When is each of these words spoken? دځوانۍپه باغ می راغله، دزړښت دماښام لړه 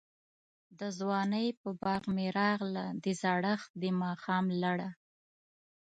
دځوانۍپه 0.79 1.69
باغ 1.81 2.03
می 2.15 2.27
راغله، 2.37 2.85
دزړښت 3.03 3.69
دماښام 3.81 4.45
لړه 4.63 4.89